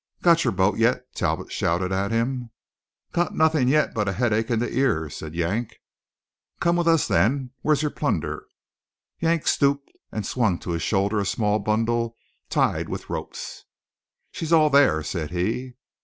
"Got 0.23 0.43
your 0.43 0.51
boat 0.51 0.79
yet?" 0.79 1.03
Talbot 1.13 1.51
shouted 1.51 1.91
at 1.91 2.09
him. 2.09 2.49
"Got 3.11 3.35
nothin' 3.35 3.67
yet 3.67 3.93
but 3.93 4.07
a 4.07 4.13
headache 4.13 4.49
in 4.49 4.57
the 4.57 4.75
ears," 4.75 5.15
said 5.15 5.35
Yank. 5.35 5.75
"Come 6.59 6.77
with 6.77 6.87
us 6.87 7.07
then. 7.07 7.51
Where's 7.61 7.83
your 7.83 7.91
plunder?" 7.91 8.47
Yank 9.19 9.45
stooped 9.45 9.91
and 10.11 10.25
swung 10.25 10.57
to 10.61 10.71
his 10.71 10.81
shoulder 10.81 11.19
a 11.19 11.25
small 11.27 11.59
bundle 11.59 12.17
tied 12.49 12.89
with 12.89 13.11
ropes. 13.11 13.65
"She's 14.31 14.51
all 14.51 14.71
thar," 14.71 15.03
said 15.03 15.29
he. 15.29 15.73